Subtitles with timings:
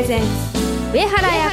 [0.00, 0.26] presents
[0.94, 1.50] 上原彩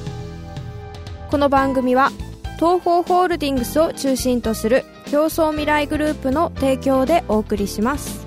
[1.31, 2.11] この番組は
[2.57, 8.25] 東方ホールディングスを中心とする競争未来グループの提供でお送りします。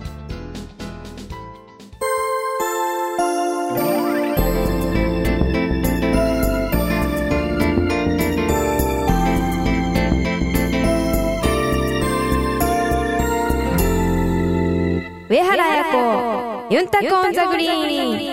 [15.29, 18.32] 上原彩子ユンタコンザグリーン。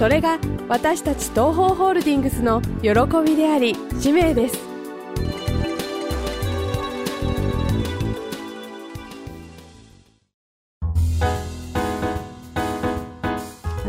[0.00, 2.88] それが私たち東方ホールディングスの喜
[3.22, 4.58] びであり使命です。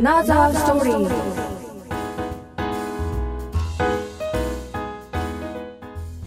[0.01, 1.11] ナザーストーリー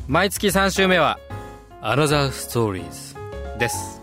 [0.08, 1.18] 毎月3週目は
[1.84, 3.18] 「Another Stories」
[3.60, 4.00] です。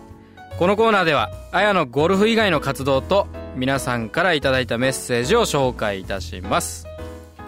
[0.60, 3.26] このコーナーではあやのゴルフ以外の活動と
[3.56, 6.88] 皆さんからいただいたメッセージを紹介いたします。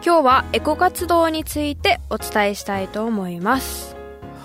[0.06, 3.96] 今日はエコ活動についてお伝えしたいと思います。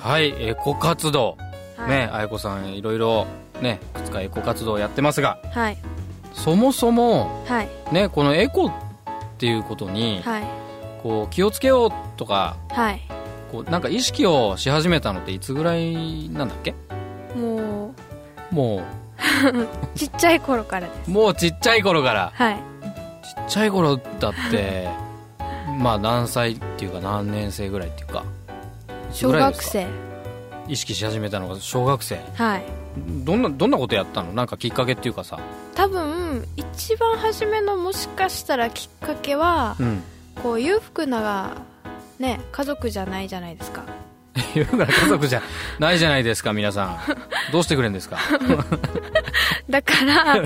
[0.00, 1.36] はいエコ活動、
[1.76, 1.90] はい。
[1.90, 3.26] ねあやこさんいろいろ
[3.60, 5.78] ねいくつかエコ活動をやってますがはい。
[6.32, 7.68] そもそもはい。
[7.92, 8.72] ねこのエコっ
[9.38, 10.44] ていうことにはい。
[11.02, 13.00] こう気をつけようとかはい。
[13.50, 16.74] こうなんか意識をし始めたのっていつぐらいなんだっけ？
[17.36, 17.92] も
[18.52, 18.82] もう
[19.94, 21.08] ちっちゃい頃からです。
[21.08, 22.32] うもうちっちゃい頃から。
[22.34, 22.56] はい。
[22.56, 24.88] ちっちゃい頃だって
[25.78, 28.24] まあ何歳っていうか何年生ぐらいっていうか。
[29.12, 29.86] 小学生。
[30.68, 32.20] 意識し始めたのが小学生。
[32.34, 32.62] はい。
[33.24, 34.32] どんなどんなことやったの？
[34.32, 35.38] なんかきっかけっていうかさ。
[35.74, 40.02] 多分一番初めのもしかしたらきっかけはうん。
[40.42, 41.56] こう裕福な
[42.18, 43.82] ね家族じゃないじゃないですか
[44.54, 45.42] 言うから家族じゃ
[45.78, 46.98] ないじゃないですか皆さん。
[47.52, 48.18] どうしてくれるんですか？
[49.70, 50.42] だから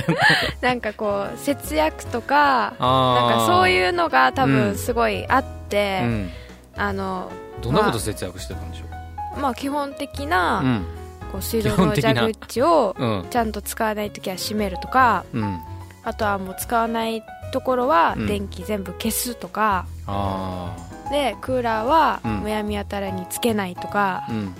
[0.60, 4.52] なんかこう節約とかあなんかそうう、いうのが多うん。
[4.52, 6.30] 分すごいあって、うん、
[6.76, 7.30] あの
[7.62, 10.86] どんなこと節約してたんでしょまあ基本的うな、うん。
[11.30, 13.26] こう水道の蛇口をうん。
[13.30, 15.60] ちゃんと使わない時は閉めるとかうん。
[16.04, 17.22] あとはもう使わない
[17.52, 18.26] ところはうん。
[18.26, 20.70] 電気全部消すとか、あ
[21.12, 22.40] でクーラーはうん。
[22.40, 24.54] むやみやたらにつけないとかあ、うん。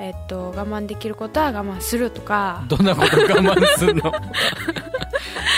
[0.00, 2.64] えっと、我慢できることは我慢するとか。
[2.68, 4.10] どんなこと我慢すんの？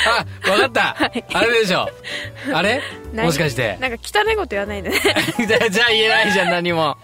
[0.08, 1.88] あわかった、あれでしょ。
[2.54, 2.80] あれ？
[3.12, 3.76] 何もしかして。
[3.80, 4.96] なんか汚いこと言わないでね。
[5.46, 6.96] じゃあじゃあ言えないじゃん何も。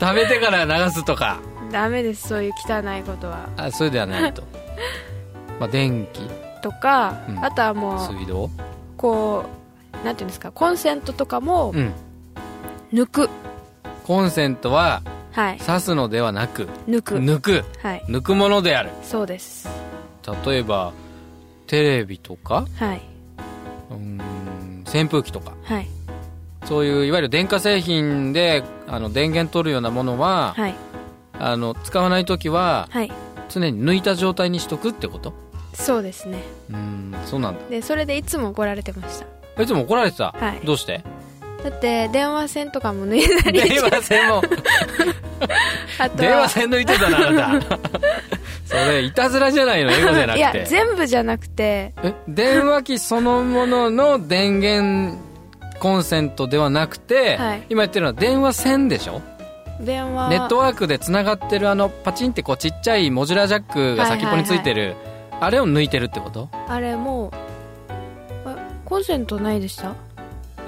[0.00, 1.38] 食べてから流すとか。
[1.72, 3.48] ダメですそういう汚いことは。
[3.56, 4.42] あそれではないと。
[5.58, 6.20] まあ電気。
[6.62, 7.44] とか、うん。
[7.44, 8.50] あとはもう水道？
[8.96, 9.44] こ
[10.02, 11.92] うなんていうんですかコンセントとかもうん
[12.92, 13.30] 抜く、
[14.04, 15.02] コンセントは
[15.32, 15.58] はい。
[15.58, 17.18] 挿すのではなく抜く。
[17.18, 17.64] 抜く。
[17.82, 18.04] はい。
[18.08, 18.90] 抜くものである。
[19.02, 19.68] そうです。
[20.44, 20.92] 例えば
[21.66, 23.02] テレビとかはい、
[23.90, 25.52] うーん扇風機とか。
[25.64, 25.88] はい。
[26.64, 30.74] そういういわゆる電化製品であの電源取るようなものは、はい。
[31.38, 33.12] あの使わない時ははい。
[33.48, 35.32] 常に抜いた状態にしとくってこと？
[35.74, 36.42] そうですね。
[36.70, 37.60] うーんそうなんだ。
[37.68, 39.22] でそれでいつも怒られてまし
[39.56, 39.62] た。
[39.62, 40.60] いつも怒られてた、はい。
[40.64, 41.04] どうして？
[41.62, 44.42] だって電話線とかも抜いたり電話線も。
[45.98, 46.20] あとは。
[46.22, 47.78] 電話線抜いてたなあなた。
[48.64, 50.38] それいたずらじゃないの英語じゃなくて。
[50.38, 51.92] いや全部じゃなくて。
[52.02, 55.18] え電話機そのものの電源
[55.80, 57.62] コンセントではなくて、はい。
[57.70, 59.20] 今言ってるのは電話線でしょ？
[59.80, 60.28] 電話。
[60.28, 64.94] ネットワークでつながってるあのパチンってこうちっちゃいモジュラージャックが先っぽについてる、
[65.40, 66.48] あれを抜いてるってこと？
[66.68, 69.94] あれもうあコンセントないでした？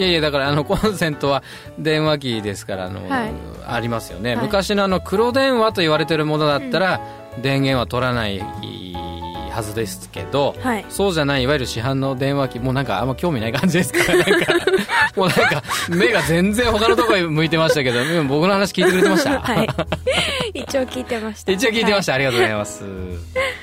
[0.00, 1.42] いやいやだからあのコンセントは
[1.78, 3.32] 電話機ですからあの、はい。
[3.66, 4.44] ありますよね、はい。
[4.46, 7.00] 昔のあの黒電話と言われてるものだったら、
[7.42, 8.40] 電源は取らない
[9.50, 10.86] はずですけど、はい。
[10.88, 14.54] そうじゃないいわゆる市販の電話機もうなんかあんま興味ない感じですからなんか
[15.16, 19.68] もうなんか目が全然他のところに向いてましたけど今僕の話聞いてくれてました、 はい。
[20.54, 21.52] 一応聞いてました。
[21.52, 22.84] 一応聞いてました、ありがとうございます。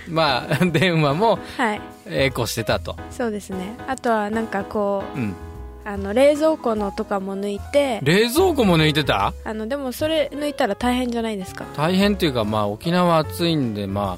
[0.07, 2.95] まあ 電話もはい、はい、エコしてたと。
[3.09, 3.75] そうですね。
[3.87, 5.35] あとはなんかこううん
[5.89, 7.99] あの冷蔵庫のとかも抜いて。
[8.03, 9.33] 冷蔵庫も抜いてた？
[9.45, 11.63] あのでもそれ抜いたら大変じゃないですか？
[11.77, 14.17] 大変っていうかまあ沖縄暑いんでま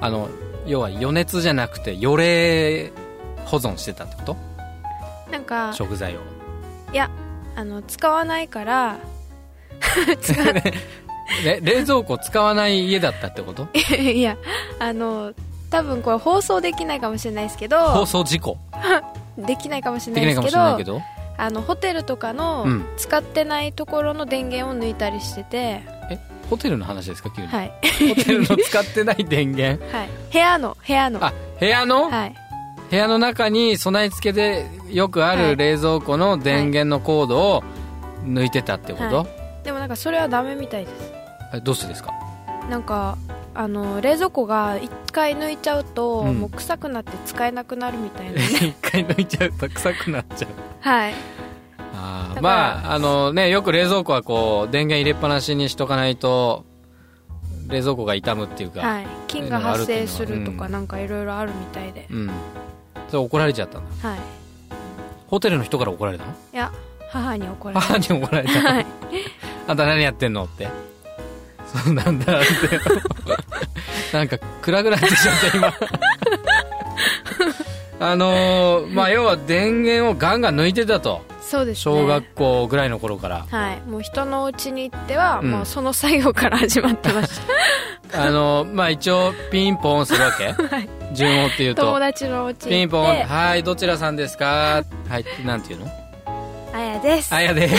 [0.00, 0.28] ああの
[0.66, 2.92] 要は余熱じゃなくて予冷
[3.46, 4.36] 保存してたってこと？
[5.32, 6.20] なんか食材を。
[6.92, 7.10] いや
[7.54, 8.98] あの使わないから
[10.20, 13.66] 使わ れ冷蔵庫使わない家だったってこと？
[13.96, 14.36] いや
[14.78, 15.32] あの
[15.70, 17.78] 多分これ放送できないかもしれないですけど。
[17.90, 18.58] 放送事故？
[19.38, 20.40] できないかもしれないです
[20.78, 21.00] けど
[21.38, 22.86] あのホテルとかのうん。
[22.96, 26.18] 使ってないところの電源を抜いたりしてて、え
[26.48, 27.72] ホテルの話ですか急に、はい、
[28.16, 29.84] ホテルの使ってない電源。
[29.94, 31.24] はい、部屋の部屋の。
[31.24, 32.34] あ部屋の、はい。
[32.88, 35.50] 部屋の中に備え付けでよくあはい。
[35.50, 37.64] る冷蔵庫の電源のコードを
[38.24, 39.26] 抜いてたってこと、は
[39.64, 41.12] でもなんかそれはダメみたいです。
[41.54, 42.12] えどうしてですか？
[42.70, 43.18] なんか
[43.58, 46.40] あの冷蔵庫が1回抜いちゃうと、うん。
[46.40, 50.50] もう臭くなって使えなくなるみたいな 一回抜いちゃうと臭くなっちゃう。
[50.80, 51.14] はい。
[51.94, 56.64] あーだからまああのねよく冷蔵庫はこう電源入れっぱなしにしとかないと
[57.68, 59.06] 冷蔵庫が傷むっていうか、はい。
[59.26, 60.56] 菌が発生するとうん。
[60.58, 62.30] かなんかいろいろあるみたいで、うん。
[63.08, 64.18] それ怒られちゃったんだはい。
[65.28, 66.32] ホテルの人から怒られたの？
[66.52, 66.70] いや
[67.10, 68.62] 母に怒られ母に怒られた。
[68.62, 68.86] の、はい。
[69.66, 70.68] あんた何やってんのって
[71.66, 72.46] そうなんだって。
[74.16, 75.72] なんか暗くなってきちゃった今。
[77.98, 81.22] あのーまあ要は電源をガンガン抜いてたと。
[81.40, 81.82] そうですね。
[81.82, 83.80] 小学校ぐらいの頃から、はい。
[83.88, 85.50] もう人の家に行っては、うん。
[85.50, 87.30] もうその作業から始まってまし
[88.12, 90.48] あのーまあ一応ピンポンするわけ。
[90.52, 90.88] はい。
[91.14, 91.82] 順をっていうと。
[91.82, 94.82] た友達のお家ピンポンはいどちらさんですか？
[95.08, 95.90] はいなんていうの？
[96.74, 97.32] あやです。
[97.34, 97.74] あやです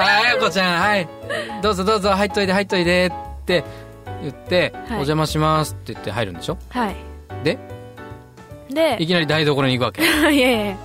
[0.00, 1.08] ああやこちゃんはい。
[1.62, 3.64] どうぞどうぞ入っといで入っといでって
[4.22, 6.58] 言って、お邪魔しますって言って入るんでしょ？
[6.70, 6.96] はい。
[7.44, 7.58] で？
[8.70, 10.02] でいきなり台所に行くわけ？
[10.04, 10.76] いやいやいや。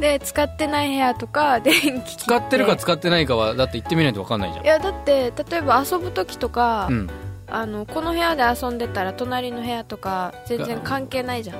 [0.00, 4.64] で使ってない部屋とか 電気切使ってるかい使ってないかはだって行ってみないと分かんないじゃん。
[4.64, 7.10] やだって例えば遊ぶ時とか、うん。
[7.50, 11.56] あのこの部屋で遊んでたら隣の部屋とか全然関係ないじゃん。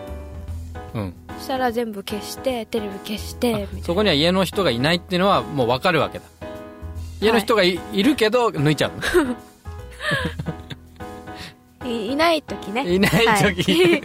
[0.95, 1.15] うん。
[1.39, 6.25] そしたら全部消してテレビ消してみたいそこには家の人がいないっていうのはもう分かるわけだ
[7.21, 8.93] 家の人がい,、い、るけど抜いちゃう。
[11.85, 12.85] な いいない時ね。
[12.85, 13.13] のいない
[13.55, 14.03] 時、はい。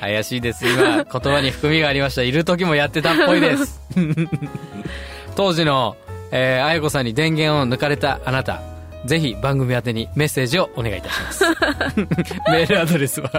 [0.14, 0.66] 怪しいです。
[0.66, 2.22] 今言葉に含みがありました。
[2.22, 3.80] いる時もやってたっぽいです。
[5.34, 5.96] 当時の、
[6.30, 8.60] えー、あやこさんに電源を抜かれたあなた
[9.04, 11.44] ぜひ番組宛てにメッセージをお願いいたします。
[12.50, 13.30] メールアドレスは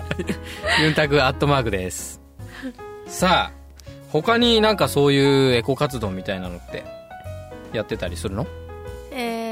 [0.81, 2.21] ユンタクアットマークです。
[3.07, 3.65] さあ
[4.09, 6.83] 他になんかそういうエコ活動みたいなのって
[7.73, 8.47] やってたりするの？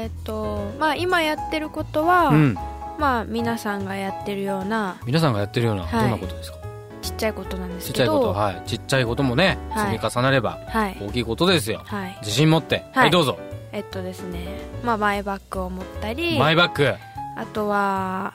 [0.04, 2.58] えーっとまあ今やってることは、うん。
[2.98, 6.02] まあ皆さんがやってるような皆さんがやってるような、はい。
[6.02, 6.58] どんなことですか？
[7.00, 8.32] ちっちゃいことなんでちっちゃいすけどこと？
[8.32, 8.62] はい。
[8.66, 9.98] ちっちゃいこともねはい。
[9.98, 10.96] 積み重なればはい。
[11.00, 11.80] 大きいことですよ。
[11.84, 12.16] はい。
[12.20, 12.76] 自信持って。
[12.76, 13.38] はい、はいどうぞ。
[13.72, 14.46] えっとですね
[14.84, 16.94] まあマイバッグを持ったりマイバッグ
[17.36, 18.34] あとは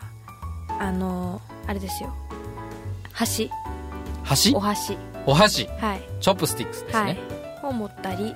[0.80, 2.14] あのあれですよ。
[3.14, 3.50] 箸。
[4.24, 4.54] 箸？
[4.56, 4.98] お箸。
[5.26, 5.68] お箸。
[5.80, 6.02] はい。
[6.20, 7.20] チョップスティックスですね、はい。
[7.64, 8.36] を持ったり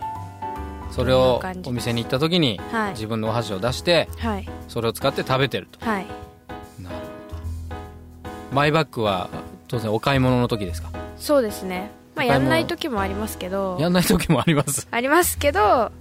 [0.96, 2.92] それをお店に行った時にはい。
[2.92, 4.48] 自分のお箸を出してはい。
[4.68, 5.84] それを使って食べてると。
[5.84, 6.06] はい。
[6.80, 8.56] なるほど。
[8.56, 9.28] マイバッグは
[9.68, 10.92] 当然お買い物の時ですか？
[11.18, 11.90] そうですね。
[12.16, 13.78] まあやんない時もありますけど。
[13.80, 14.88] やんない時もあります。
[14.92, 15.92] ありますけど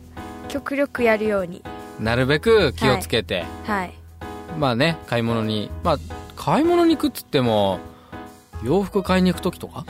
[0.49, 1.63] 極力やるように。
[1.99, 3.95] なるべく気をつけて、はい。
[4.59, 5.71] まあね買い物に。
[5.83, 5.99] まあ
[6.37, 7.79] 買い物に行くっつっても
[8.63, 9.87] 洋服買いに行く時とか？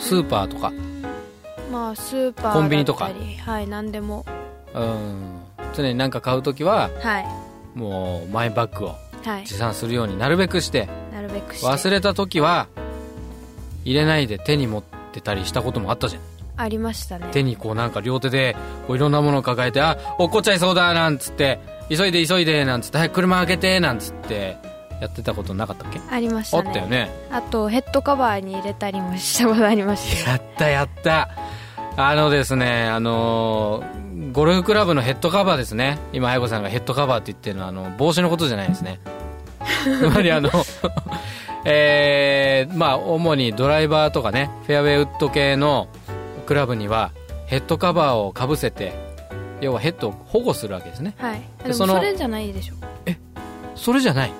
[0.00, 0.72] スーパーとか？
[1.88, 3.10] まあスーパーコンビニとか？
[3.46, 4.26] はい何でも。
[4.74, 5.40] うん。
[5.74, 7.26] 常に何か買う時ははい。
[7.74, 8.88] もうマイバッグを
[9.24, 9.46] はい。
[9.46, 11.66] 持参するようになるべくしてなるべくして。
[11.66, 12.66] 忘れた時は
[13.84, 16.22] 入れないで手に持ってたりしたこともあったじゃん。
[16.58, 17.28] ありましたね。
[17.32, 18.54] 手にこうなんか両手で
[18.86, 24.58] こういろんなものを抱えてあ落っこっちゃいそうだなんつって急いで急いでなんつってはい車開けてなんつって
[25.00, 26.00] やってたことなかったっけ？
[26.10, 26.70] ありましあたね。
[26.70, 27.10] ったよね。
[27.30, 30.32] あとヘッドカバーに入れたりもしたことありました。
[30.32, 31.28] やったやった
[32.00, 35.98] あのですねあのーゴルフクラブのヘッドカバーですね。
[36.12, 39.00] 今彩子さんがヘッドカバーって言ってるのはあの帽子のことじゃないですね。
[39.84, 40.50] つまりあの
[41.64, 45.88] えーまあ主にドライバーとかねフェアウェイウッド系の
[46.46, 47.10] クラブには
[47.46, 48.92] ヘッドカバーをかぶせて
[49.60, 51.14] 要はヘッドを保護するわけですね。
[51.18, 51.40] はい。
[51.62, 52.74] でもそのそれじゃないでしょ。
[53.74, 54.32] それじゃない？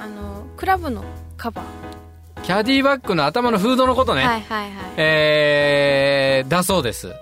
[0.00, 1.02] あのクラブの
[1.36, 4.70] カバー、キャディバッグの頭のフードのことね、はいはいはい。
[4.96, 7.12] えー、だそうです。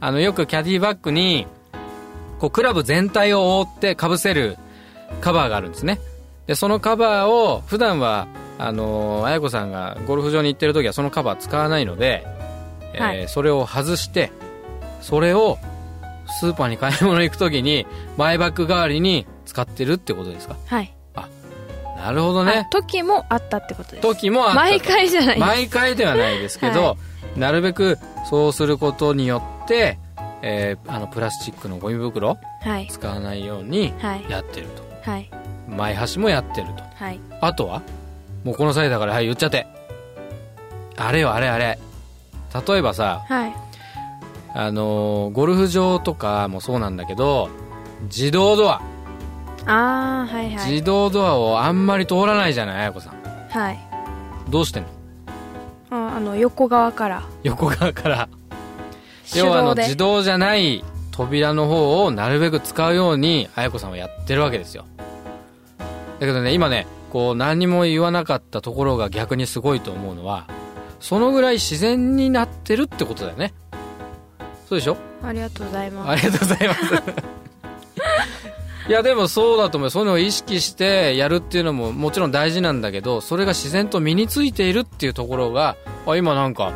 [0.00, 1.46] あのよくキャディバッグに
[2.38, 4.56] こうクラブ全体を覆ってかぶせる
[5.20, 6.00] カバーがあるんですね。
[6.46, 12.26] でそのカバーを普段はあのー、彩子さんがゴルフ場に行ってる時はそのカバー使わないので、
[12.94, 13.28] えーはい。
[13.28, 14.30] それを外して
[15.00, 15.58] それを
[16.40, 20.56] スーパーに買い物行く時にマイバッグ代わりに使ってるってことですか？
[20.66, 20.92] はい。
[21.96, 22.52] なるほどね。
[22.52, 24.02] あ時もあったってことです。
[24.02, 24.60] 時もあったと。
[24.60, 26.96] 毎回じゃない毎回ではないですけど、は
[27.36, 29.98] なるべくそうすることによって、
[30.42, 32.88] えーあのプラスチックのゴミ袋はい。
[32.90, 34.24] 使わないようにはい。
[34.28, 35.10] やってると。
[35.10, 35.30] はい。
[35.68, 36.82] 前端もやってると。
[36.94, 37.20] はい。
[37.40, 37.82] あとは
[38.44, 39.66] もうこの際だからはい言っちゃって。
[40.96, 41.78] あれよあれあれ。
[42.68, 43.54] 例えばさはい。
[44.54, 47.48] あのーゴルフ場とかもそうなんだけど
[48.04, 48.80] 自動ドア、
[49.66, 50.70] ああはいはい。
[50.72, 53.14] 自動ドアをあんまり通らないじゃない彩子さん。
[53.50, 53.78] はい。
[54.48, 54.88] どうしてんの？
[55.90, 57.22] ああの横側から。
[57.42, 58.28] 横側から。
[59.32, 64.84] 手要はあの自動じゃない扉の方をなるべく使うように綾子さんはやってるわけですよ。
[65.78, 70.46] だけどね今ねこう何にも言わなかったところが逆にすごいと思うのは
[71.00, 73.52] そのぐらい自然になってるってことだよね。
[74.68, 74.96] そうでしょ？
[75.22, 76.10] ありがとうございます。
[76.10, 76.80] ありがとうございます
[78.88, 79.90] いやでもそうだと思う。
[79.90, 85.76] そういうのを意識してやるっていうのももちろん大事なんだけどそれが自然と身についているっていうところが
[86.06, 86.72] あ今なんか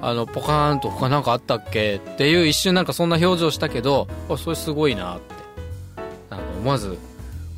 [0.00, 1.96] あのポカーンと他なんかあったっけ？
[1.96, 5.34] っていう一瞬なんかそんな表情したけどあそれすごいなって
[6.30, 6.96] なんか思わず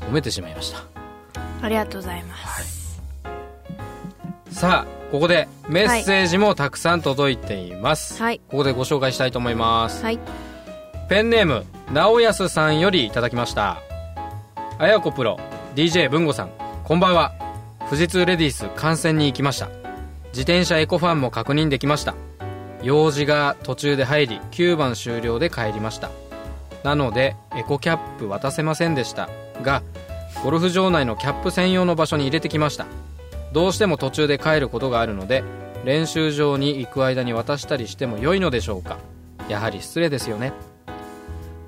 [0.01, 0.83] 褒めてしまいました。
[1.61, 3.03] ありがとうございます。
[4.51, 8.41] さあここでメッセージもたくさん届いています、はい。
[8.49, 10.03] ここでご紹介したいと思います。
[10.03, 10.19] はい
[11.07, 13.83] ペンネーム直康さんよりいただきました。
[14.79, 15.39] あやこプロ
[15.75, 16.51] DJ 文吾さん
[16.83, 17.33] こんばんは。
[17.91, 19.69] 富士通レディース観戦に行きました。
[20.29, 22.15] 自転車エコファンも確認できました。
[22.83, 26.11] 用事が途中で入り9番終了で帰りました。
[26.85, 29.29] なのでエコキャップ渡せませんでした。
[29.63, 29.83] が
[30.43, 32.87] ゴルフ場内のキャップ専用の場所に入れてきました。
[33.53, 35.45] どうしても途中で帰ることがあるので
[35.85, 38.97] 練習場に行く間に渡したりしても良いのでしょうか。
[39.51, 40.55] やはり失礼ですよね。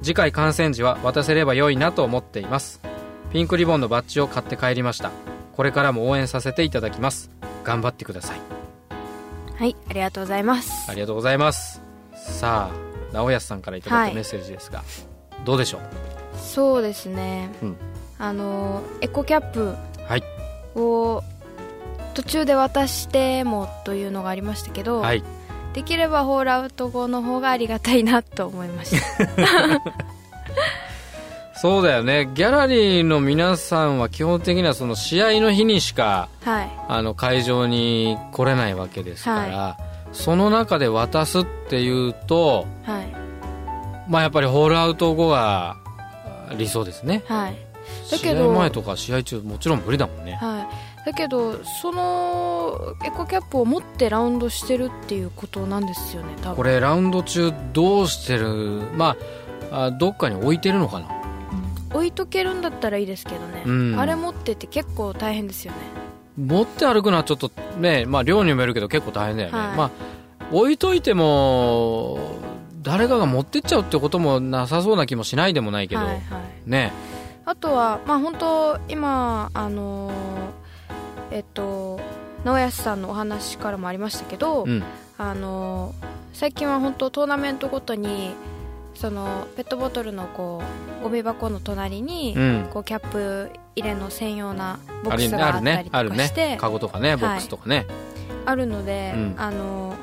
[0.07, 2.81] 次回観戦時は渡せれば良いなと思っています。
[3.33, 5.11] ピンクリボンのバッジを買って帰りました。
[5.57, 7.29] これからも応援させていただきます。
[7.65, 8.41] 頑張ってください。
[9.59, 10.89] はいありがとうございます。
[10.89, 11.83] ありがとうございます。
[12.15, 14.11] さあ直康さんからいただい。
[14.11, 14.85] たメッセージですが、
[15.45, 15.81] どうでしょう？
[16.39, 17.77] そうですね、うん。
[18.21, 19.75] あのエコキャップ
[20.07, 20.23] はい。
[20.77, 21.25] を
[22.15, 25.25] 途中で渡してもというのがありましたけど、はい
[25.77, 29.83] できればホールアウト後の方がありがたいなと思いました。
[31.61, 32.31] そうだよね。
[32.33, 36.71] ギャラリーの皆さんは基本的にはその試合の日にしかはい。
[36.89, 39.77] あの会場に来れないわけですから、
[40.13, 43.07] その中で渡すっていうとはい。
[44.09, 45.77] まあやっぱりホールアウト後が
[46.57, 47.23] 理想ですね。
[47.29, 47.57] はい。
[48.11, 50.39] だ試けど合前とか試合中もちろん無理だもんね。
[50.41, 56.57] はいだけどそのエコキャップを持ってラウンドしてるっていうことなんですよね多分。
[56.57, 58.83] これラウンド中どうしてる？
[58.97, 59.17] ま
[59.71, 61.07] ああどっかに置いてるのかな？
[61.95, 64.01] 置いとけるんだったらいいですけどね、うん。
[64.01, 65.79] あれ持ってて結構大変ですよね。
[66.37, 69.77] 持って歩くのはちょっとねまあ量にもよるけど結構大変だよね、はい。
[69.77, 69.91] まあ
[70.51, 72.19] 置いといても
[72.83, 76.69] 誰かが持ってっちゃうってこともなさそうな気もしないでもないけど、はいはい。
[76.69, 76.93] ね
[77.45, 80.46] あとはまあ本当今あのー
[81.31, 82.01] えっと
[82.45, 84.83] 直康さんのお話からもありましたけど、うん。
[85.19, 88.35] あのー最近は本当トーナメントごとに
[88.95, 90.63] そのペットボトルのこ
[91.01, 92.69] うゴミ箱の隣に、うん。
[92.71, 97.87] こうキャップ入れの専用なボッあるねあるクスがあったりとねあるねかしてカゴとかねボックスとかね、
[98.45, 99.35] あるので、うん。
[99.39, 99.95] あの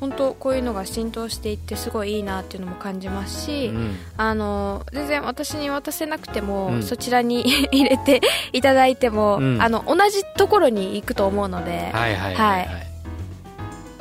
[0.00, 3.96] 本当こういうのが浸透していってすごいいいなっていうのも感じますし、うん。
[4.16, 6.82] あの全然私に渡せなくても、うん。
[6.82, 8.20] そちらに 入れて
[8.52, 9.62] いただいても、うん。
[9.62, 12.66] あの同じところに行くと思うので、はいはいはい、はい。
[12.66, 12.88] は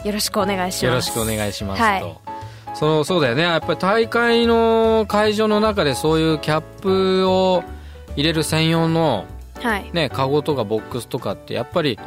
[0.04, 0.86] よろしくお願いします。
[0.86, 2.16] よろしくお願いしますと、はい。
[2.76, 3.42] そのそうだよね。
[3.42, 7.64] やっぱり大会の会場の中でそういうキャップを
[8.16, 9.26] 入れる専用の
[9.62, 9.90] はい。
[9.92, 11.98] ねカゴとかボックスとかってやっぱり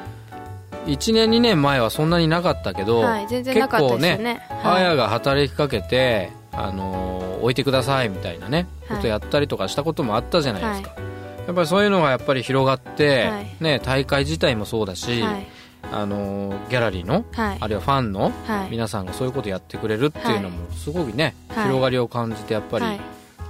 [0.87, 4.35] 1年2年前はそんなになかったけど、はい全然なかったですよね。
[4.35, 4.83] 結構ね、はい。
[4.85, 8.97] あやが働きかけて、あのー置いてくださいみたいなね、はい。
[8.99, 11.01] ことやったりとかしたこともあったじゃないですか、
[11.47, 13.57] やっぱりそういうのがやっぱり広がって、はい。
[13.61, 15.47] ね、大会自体もそうだし、はい。
[15.93, 17.59] あのーギャラリーのはい。
[17.61, 18.71] あるいはファンのはい。
[18.71, 21.65] 皆さんがそういうことやってくれるっていうのもすごくね、はい。
[21.65, 23.01] 広がりを感じてやっぱりはい。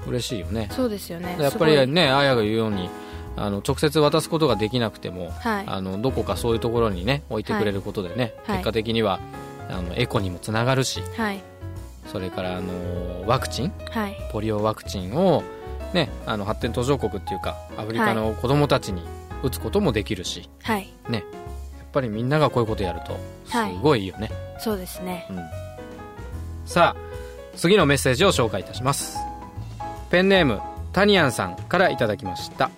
[0.07, 1.37] 嬉しいよね、そうですよね。
[1.39, 2.89] やっぱりねあやが言うように
[3.37, 5.65] あの直接渡すことができなくても、はい。
[5.67, 8.57] あのどこかそういうところにね置いてくれることでね、はい。
[8.59, 9.21] 結果的には
[9.69, 11.43] あのエコにもつながるしはい。
[12.11, 14.17] それからあのワクチンはい。
[14.33, 15.43] ポリオワクチンを、
[15.95, 19.03] ね、あの発展途上国っていうかアフリカの子供たちに
[19.43, 20.91] 打つこともできるし、はい。
[21.11, 21.23] やっ
[21.93, 25.27] ぱりみんながこういうことやるとすごいいいよね、そうですね。
[25.31, 25.39] うん。
[26.67, 29.19] さあ次のメッセージを紹介いたします。
[30.11, 30.61] ペンネーム
[30.93, 32.71] タニアンさんからいただきました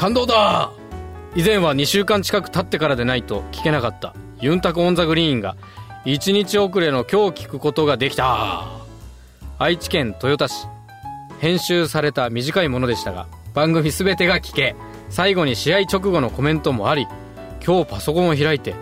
[0.00, 0.72] 感動だ。
[1.36, 4.14] 以前は2週間近く経ってからでないと聞けなかった。
[4.40, 5.56] ユンタクオンザグリーンが
[6.06, 8.66] 1日遅れの今日聞くことができた。
[9.58, 10.66] 愛知県豊田市。
[11.38, 14.74] 編集された短いものでしたが番組全てが聞け。
[15.10, 17.06] 最後に試合直後のコメントもあり
[17.62, 18.74] 今日パソコンを開いて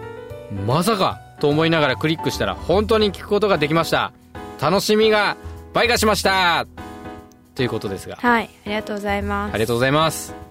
[0.69, 4.13] まさかと思いながらクリックしたら本当に聞くことができました。
[4.61, 5.37] 楽しみが
[5.73, 6.65] 倍化しました。
[7.57, 8.15] ということですが。
[8.15, 9.55] はいありがとうございます。
[9.55, 10.48] ありがとうございます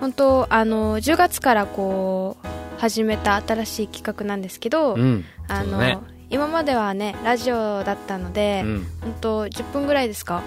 [0.00, 2.46] 本当あの10月からこう
[2.80, 5.24] 始めた新しい企画なんですけど、うん。
[5.48, 5.98] あの、ね。
[6.28, 8.86] 今まではねラジオだったので、うん。
[9.00, 10.42] 本当10分ぐらいですか？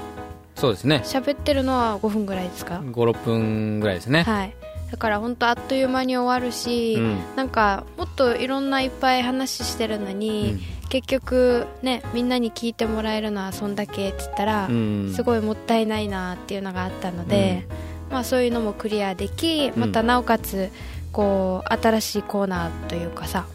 [0.55, 1.01] そうですね。
[1.05, 4.53] 喋ってるのは5分ぐらいですか、56分ぐらいですね、はい。
[4.91, 7.17] だから本当あっという間に終わるし、うん。
[7.37, 15.13] なんかもっといろんないっぱい話してるのに、結局ねみんなに聞いてもらえるのはそんだけって言ったら、うん。
[15.15, 17.65] すごいもったいないなっていうのがあったので、
[18.09, 20.69] まあ、そういうのもクリアできまたなおかつ
[21.11, 23.45] こう新しいコーナーというかさ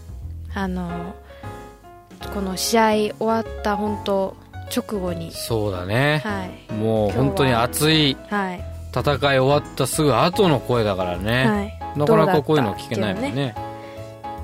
[0.54, 1.14] あの
[2.32, 4.36] この試合終わった本当
[4.74, 5.30] 直後に。
[5.32, 6.72] そうだね、はい。
[6.72, 8.54] もう本当に熱いは。
[8.54, 8.64] い。
[8.96, 11.98] 戦い終わったすぐ後の声だからね、はい。
[11.98, 13.54] なかなかこういうの聞けないもんね。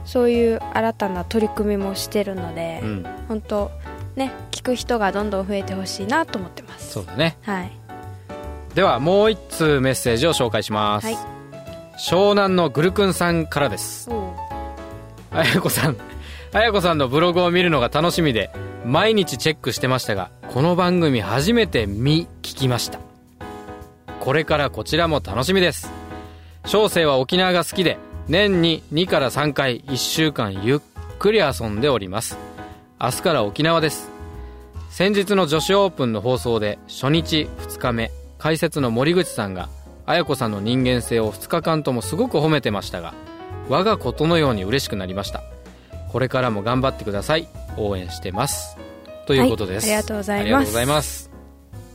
[0.05, 3.07] そういう新たな取り組みもしてるので、うん。
[3.29, 3.71] 本当
[4.17, 6.93] ね聞く人がどんどん増えてほしいなと思ってます。
[6.93, 7.39] そうだね。
[7.43, 7.80] はい
[8.75, 11.17] ではもう一通メッセージを紹介します、はい。
[11.99, 14.09] 湘南のグルクンさんからです。
[15.33, 15.97] あやこさん。
[16.53, 18.51] あやこさんのブログを見るのが楽しみで
[18.85, 22.99] 毎日チェックしてましたがこの番組初めて見聞きました。
[24.21, 25.91] これからこちらも楽しみです。
[26.67, 30.79] 小生は沖縄が好きで年に2から3回1週間ゆっ
[31.19, 32.39] くり遊んでおります。
[33.01, 34.11] 明日から沖縄です。
[34.91, 39.69] 先日の女子オープンの放送で初日2日目解説の森口さんが
[40.07, 43.15] 綾子さんの人間性を2日間ともすごく褒めてましたが
[43.69, 45.45] 我がことのように嬉しくなりました。
[46.11, 47.47] これからも頑張ってください。
[47.77, 48.77] 応援してます。
[49.27, 50.43] ということです、はいありがとうございます。
[50.43, 51.31] ありがとうございます。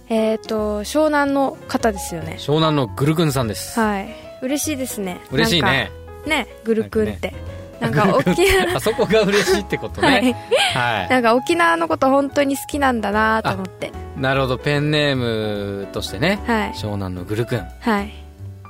[0.08, 2.38] えっ、と湘南の方ですよね。
[2.40, 3.78] 湘南のグルクンさんです。
[3.78, 4.16] はい。
[4.42, 5.20] 嬉しいですね。
[5.32, 5.92] 嬉しいね。
[6.26, 7.34] ねグルクンって
[7.80, 10.24] なんか沖縄あそこが嬉しいってことはい。
[10.24, 10.36] ね
[10.74, 13.92] はい、なんか沖縄のこと本当に好きなんだなと思って。
[14.18, 14.58] なるほど。
[14.58, 16.42] ペンネームとしてね。
[16.46, 16.72] はい。
[16.72, 18.14] 湘南のグルクンはい。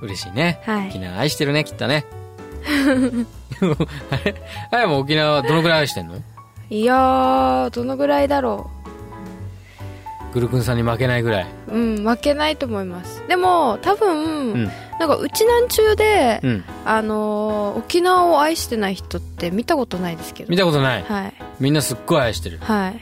[0.02, 0.90] 嬉しいね、はい。
[0.90, 2.06] 沖縄愛してるねきっとね。
[4.12, 4.36] あれ？
[4.72, 6.16] あやも沖縄どのぐらい愛してんの？
[6.70, 8.72] いやーどのぐらいだろ
[10.34, 11.48] グルクンさんに負けないぐらい。
[11.70, 13.24] ううん負けないと思います。
[13.28, 16.64] でも多分、うんなんかうちなん中で、うん。
[16.86, 20.50] あのー沖縄を愛してない人って見たことないですけど。
[20.50, 21.04] 見たことない？
[21.04, 21.34] はい。
[21.60, 22.60] みんなすっごい愛してる。
[22.62, 23.02] はい。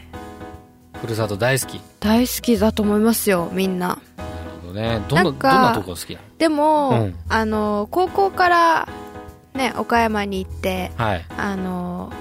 [0.99, 1.73] ふるさと大好き。
[1.73, 3.99] なる大好きだと思いますよみんな。
[4.61, 5.01] ほどね。
[5.07, 6.27] どんなどんなとこが好きなの？
[6.39, 7.15] でも、うん。
[7.29, 8.87] あのー高校から
[9.53, 11.25] ね岡山に行ってはい。
[11.37, 12.11] あの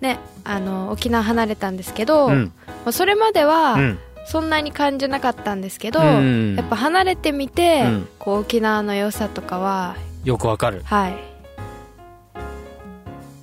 [0.00, 2.52] ーねあのー沖縄離れたんですけど、うん。
[2.84, 6.56] まあ、それまでは、うんそんなに感じなかったんですけど、うん。
[6.56, 8.08] やっぱ離れてみて、うん。
[8.18, 10.82] こう沖縄の良さとかはよくわかる。
[10.84, 11.16] はい。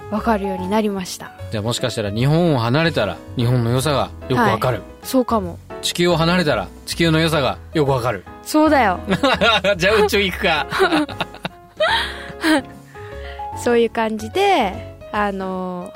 [0.09, 1.31] 分かるようになりました。
[1.51, 5.57] じゃあもしかしたら日本を離れたら日本の良さがよくわかる、そうかも。
[5.81, 8.23] 地球を離れたら地球の良さがよくわかる。
[8.43, 8.99] そうだよ。
[9.77, 10.67] じゃあ宇宙行くか。
[13.57, 15.91] そういう感じであの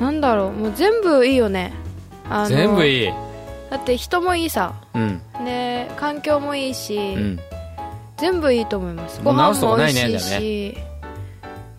[0.00, 0.52] なんだろう。
[0.52, 1.72] もう全部いいよね。
[2.48, 3.12] 全部いい
[3.70, 4.74] だって人もいいさ。
[4.94, 5.22] うん。
[5.44, 7.40] で環境もいいし、うん。
[8.18, 9.20] 全部いいと思います。
[9.22, 10.78] ご飯も美味しいし、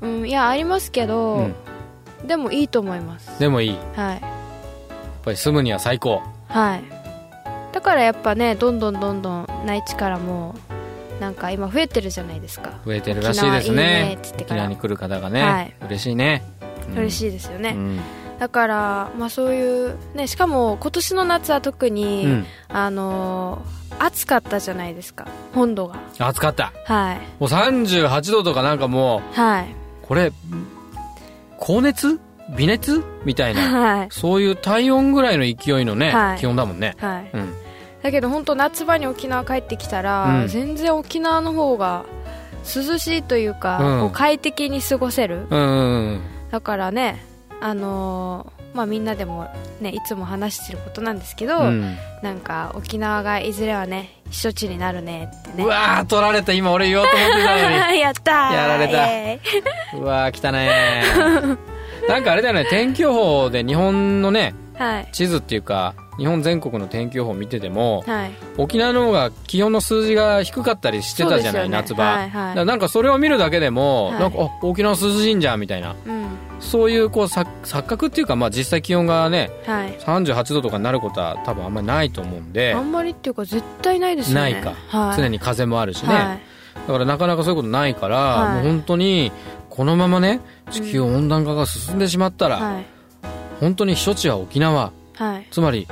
[0.01, 1.55] うんいやありますけど、うん。
[2.25, 3.39] でもいいと思います。
[3.39, 3.69] でもいい。
[3.73, 4.17] やはい。
[4.17, 4.19] っ
[5.23, 6.21] ぱり住むには最高。
[6.47, 6.83] はい。
[7.73, 10.55] だからやっぱねどんどんどんどん内地からも
[11.19, 12.79] なんか今増えてるじゃないですか。
[12.85, 14.17] 増えてるらしいですね。
[14.39, 15.73] 沖縄に来る方がね、はい。
[15.85, 16.43] 嬉しいね、
[16.89, 16.97] うん。
[16.97, 17.99] 嬉しいですよね、うん
[18.41, 22.45] だから、まあ、そういう、ね、しかも今年の夏は特に、うん。
[22.69, 25.99] あのー暑かったじゃないですか本土が。
[26.17, 26.73] 暑かった。
[26.85, 27.17] はい。
[27.39, 29.75] もう38度とかなんかもはい、う
[30.07, 30.31] これ
[31.57, 32.19] 高熱？
[32.57, 33.03] 微熱？
[33.25, 34.07] みたいなはい。
[34.09, 36.39] そういう体温ぐらいの勢いのね、はい。
[36.39, 36.95] 気温だもんね。
[36.97, 37.29] はい。
[37.31, 37.53] うん。
[38.01, 40.47] だけど本当夏場に沖縄帰ってきたら、うん。
[40.47, 42.05] 全然沖縄の方が
[42.63, 43.99] 涼しいというか、うん。
[43.99, 45.45] こう快適に過ごせる。
[45.51, 46.21] うんうんうん。
[46.49, 47.23] だからね
[47.61, 49.49] あのーまあみんなでも
[49.81, 51.97] ねいつも話してることなんですけど、うん。
[52.23, 55.63] なんか沖縄がいずれはね避暑地になるねってね。
[55.65, 56.53] うわー取られた。
[56.53, 57.99] 今俺言おうと思ってたのに。
[57.99, 59.97] やったーやられた。
[59.97, 61.03] うわー来たね。
[61.05, 61.57] ー
[62.07, 65.09] なんかあれだよね天気予報で日本のねはい。
[65.11, 68.31] 地図っていうか日本全国の天気予報見ててもはい。
[68.57, 71.69] 沖縄の方が気温の数字が低かったりしてたじゃない、ね。
[71.69, 72.65] 夏場、はいはい。
[72.65, 74.19] なんかそれを見るだけでも、はい。
[74.19, 75.93] なんかあ沖縄涼しいんじゃんみたいな。
[76.07, 76.21] うん
[76.61, 79.97] そういうこう錯錯覚っていうか、まあ、実際気温がねはい。
[79.97, 82.73] 38度とかになることは多分あんまりないと思うんで。
[82.73, 84.41] あんまりっていうか絶対ないですよね。
[84.53, 86.39] ないか、はい、常に風もあるしね、はい。
[86.87, 88.53] だからなかなかそういうことないから、はい。
[88.55, 89.31] もう本当に
[89.69, 92.85] このままね地球温暖化が進んでしまったら、はい。
[93.59, 94.91] 本当に避暑地は沖縄。
[95.15, 95.47] はい。
[95.51, 95.87] つまり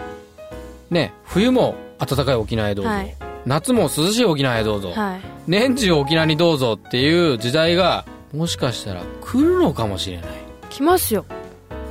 [0.89, 3.15] ね冬も暖かい沖縄へどうぞ、はい。
[3.45, 5.21] 夏も涼しい沖縄へどうぞ、はい。
[5.47, 11.25] 年中沖縄にどうぞっていう時代がもしかしたら来るのかもしれない来ますよ。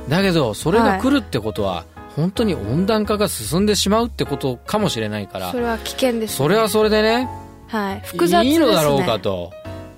[0.07, 7.29] だけどそれが来るってことは、本当に温暖化が進んでしまうってことかもしれないからそれは危険です、ね、それはそれでね
[7.69, 8.01] はい。
[8.01, 9.51] 複雑です、ね、いいのだろうかと、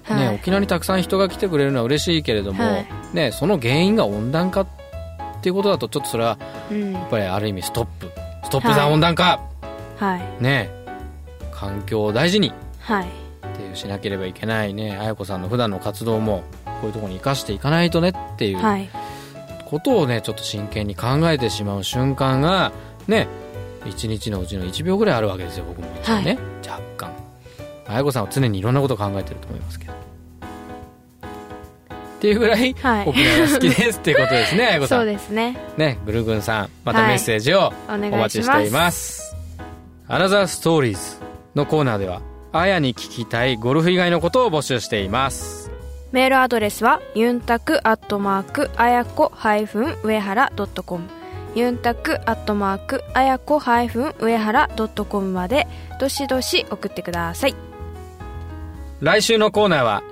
[0.03, 0.19] はい。
[0.19, 2.87] ね、沖縄にたくさん人が来てくれるのは嬉しいけれども、はい。
[3.13, 4.67] ね、その原因が温暖化っ
[5.41, 6.37] ていうことだとちょっとそれは
[6.69, 6.93] うん。
[6.93, 8.11] やっぱりある意味ストップ。
[8.43, 8.93] ストップザはい。
[8.93, 9.41] 温暖化、
[9.97, 10.43] はい。
[10.43, 10.69] ね
[11.53, 12.51] 環境を大事に。
[12.79, 13.05] はい。
[13.05, 14.97] っていうしなければいけないね。
[14.97, 16.43] 綾子さんの普段の活動も
[16.81, 18.89] こういうところに生かしていかないとねっていうはい。
[19.65, 22.73] ことをねちょっと真剣に考えてしまう瞬間が
[23.07, 23.27] ね
[23.85, 27.11] 一日のうちの1秒ぐらいあるわけですよ僕も一応ね、若干。
[27.87, 29.93] 綾子さんは常にいろんなことを考えてると思いますけど。
[29.93, 29.95] っ
[32.21, 33.07] ていうぐらいはい。
[33.07, 35.57] 沖縄が好きですっていうことですね 綾子さそうんですね。
[35.77, 39.35] ねぐるぐんさんまたメッセージをお待ちしています
[40.07, 40.99] 「アナザーストーリーズ」
[41.55, 45.71] のコーナーではあやに聞きたいゴルフ以外のことを募集しています
[46.11, 49.31] メールアドレスはユンタクアットマークあやこ
[50.03, 51.09] 上原ドットコム。
[51.55, 55.67] ユンタクアットマークあやこ上原ドットコムまで
[55.99, 57.55] どしどし送ってください。
[58.99, 60.03] 来週のコーナーは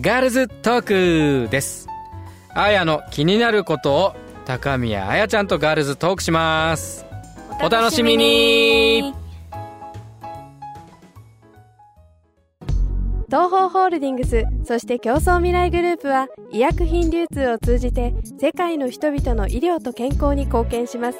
[0.00, 1.88] ガールズトークです。
[2.54, 7.04] あやの気になることを高宮あやちゃんとガールズトークします。
[7.60, 9.12] お楽しみに
[13.28, 21.18] 東方ホールディングスそして競争未来グループは医薬品流通を通じて世界の人々の医療と健康に貢献します。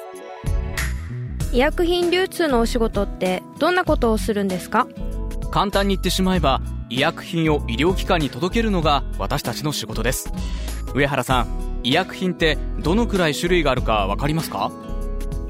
[1.53, 4.87] 医薬品流通のお仕事ってどんなことをするんですか？
[5.51, 10.33] 簡単に言ってしまえば医薬品を医療機関に届けるのが私たちの仕事です。
[10.95, 14.71] 上原さん医薬品ってどのくらい種類があるか分かりますか？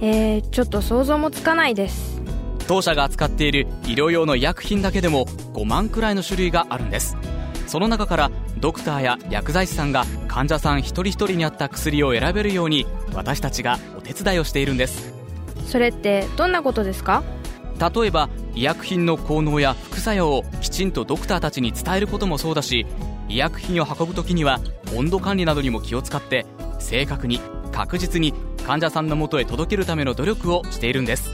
[0.01, 2.21] えー、ちょっと想像もつかないです
[2.69, 7.17] 当社が扱っている医療用の医薬品だけでも5万くらいの種類があるんです。
[7.65, 15.11] その中からドクターや薬剤師さんが患者さん一人一人に合った薬を選べるように私たちがお手伝いをしているんです。
[15.65, 17.23] それってどんなことですか？
[17.79, 22.85] 例えば医薬品の効能や副作用をきちんとドクターたちに伝えることもそうだし
[23.29, 24.59] 医薬品を運ぶ時には
[24.95, 26.45] 温度管理などにも気を使って
[26.77, 27.39] 正確に
[27.71, 28.31] 確実に
[28.63, 31.31] 患者さんのもとへ届けるための努力をしているんです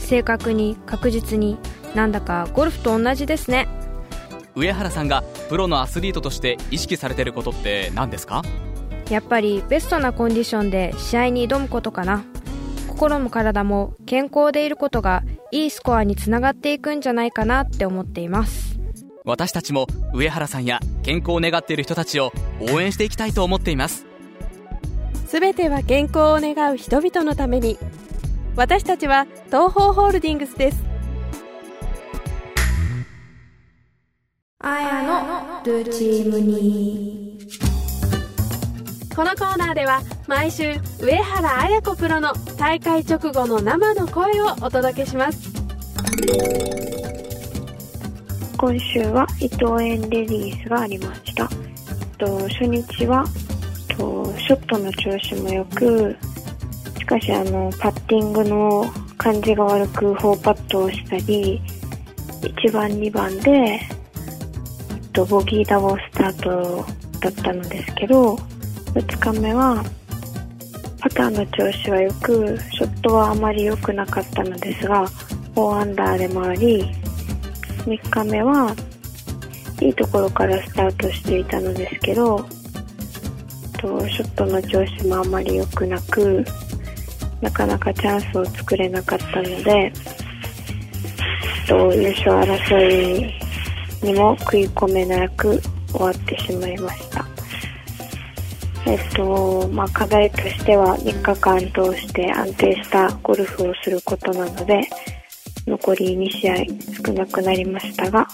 [0.00, 1.58] 正確に確実に
[1.94, 3.68] なんだかゴルフと同じですね。
[4.56, 8.42] 上原さんがプロのアスリートとして意識されてることって何ですか？
[9.08, 12.24] やっぱりベストなコンディションで試合に挑むことかな。
[12.88, 18.78] 心も体も健康でいることがいいスコアにつながっていくんじゃないかなって思っています。
[19.24, 22.32] 私たちも上原さんや健康を願っている人たちを
[22.72, 24.06] 応援していきたいと思っています。
[25.26, 27.78] すべては健康を願う人々のために
[28.56, 30.82] 私たちは東方ホールディングスです。
[34.58, 37.38] あやのルーチームに。
[39.14, 45.50] このコーナーでは毎週上原綾子プロの大会直後の生の声をお届けします。
[48.56, 51.48] 今週は伊藤園レディースがありました。
[52.18, 53.24] と初日は
[53.96, 56.29] とショットの調子も良く、し
[57.10, 58.84] かしあのパッティングの
[59.18, 61.60] 感じが悪く4パットをしたり、
[62.42, 63.80] 1番2番で
[65.12, 66.86] と、ボギーダボスタート
[67.18, 68.36] だったのですけど、
[68.94, 69.84] 2日目は、
[71.00, 75.04] パターの調子は良く、ショットはあまり良くなかったのですが、
[75.56, 76.84] 4アンダーで回り、
[77.86, 78.72] 3日目は
[79.80, 82.46] いいところからスタートしていたのですけど、
[83.80, 86.44] とショットの調子もあまり良くなく、
[87.40, 89.92] なかなかチャンスを作れなかったので、
[91.70, 93.32] と優勝争い
[94.02, 95.60] にも食い込めなく
[95.92, 97.24] 終わってしまいました。
[98.86, 104.80] えっと、まあ、課題としては3日間通して安定したゴルフをすることなので、
[105.66, 106.56] 残り2試合
[107.06, 108.26] 少なくなりましたが、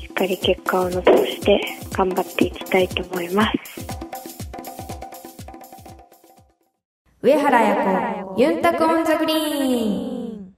[0.00, 1.60] しっかり結果を残して
[1.92, 3.69] 頑張っていきたいと思います。
[7.22, 10.54] 上原彩子ユンタクオンザグリーン。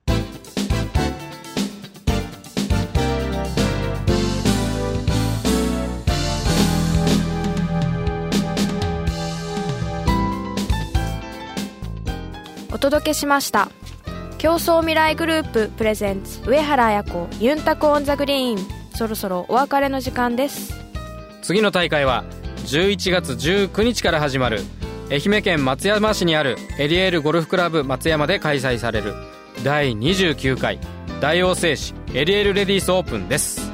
[12.73, 13.69] お届けしました。
[14.39, 18.59] 競争未来グループ presents 上原彩子ユンタク on the green。
[18.95, 20.73] そろそろお別れの時間です。
[21.43, 22.23] 次の大会は
[22.67, 24.61] 11月19日から始まる
[25.13, 29.13] 愛媛県松山市にあるエリエールゴルフクラブ松山で開催される
[29.63, 30.79] 第29回
[31.21, 33.71] 大王製紙エリエールレディースオープンです。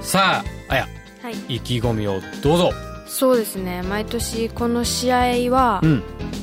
[0.00, 0.88] さああや
[1.22, 1.56] はい。
[1.56, 2.70] 意気込みをどうぞ。
[3.06, 3.82] そうですね。
[3.82, 5.18] 毎年この試合
[5.52, 6.02] はうん。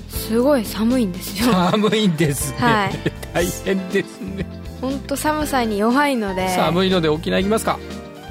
[0.10, 1.52] すごい寒いんですよ。
[1.52, 2.92] 寒いんですね、はい。
[3.34, 4.46] 大変ですね。
[4.80, 6.50] 本当寒さに弱いので。
[6.50, 7.80] 寒いので沖縄行きますか。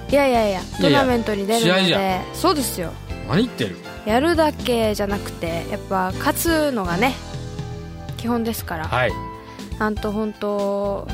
[0.09, 2.21] いやいやいやトーナメントに出るので。
[2.35, 2.93] そうですよ。
[3.29, 3.77] 何言ってる？
[4.07, 7.15] やるだけじゃなくてやっぱ勝つのがね
[8.17, 9.11] 基本ですから、はい。
[9.79, 11.07] なんと本当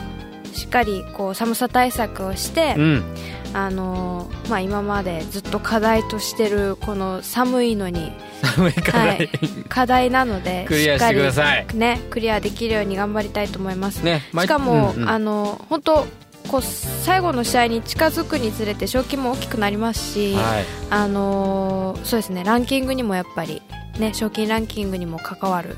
[0.52, 3.16] しっかりこう寒さ対策をして、うん。
[3.52, 8.12] あのーまあ、今までずっと課題としてるこの寒いのに
[8.44, 9.28] 寒いから、はい。
[9.68, 11.62] 課題なので クリアしてください。
[11.62, 14.22] しっかりねクリアできるように頑張りたいと思います、ね。
[14.32, 15.10] 毎しかも、うんうん。
[15.10, 16.06] あの本当
[16.50, 20.64] こう最後の試合に近づくにつれて賞金も大きくなりますし、はい。
[20.90, 23.62] あのーそうですねランキングにもやっぱり
[23.98, 25.76] ね賞金ランキングにも関わる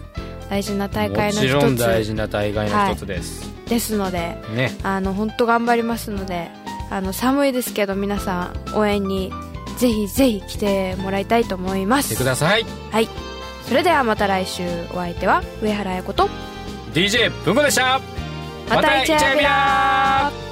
[0.48, 4.76] 大事な大会のもちろん一つ大事な大会の一つです、ですのでね。
[4.82, 6.50] あの本当頑張りますので
[6.90, 9.32] あの寒いですけど皆さん応援に
[9.78, 12.64] ぜひぜひ来てもらいたいと思いま来てすください。
[12.90, 13.08] はい。
[13.66, 16.28] それではまた来週お相手は上原彩子と
[16.92, 18.00] DJ 文子でした。
[18.68, 20.51] またイチャビラ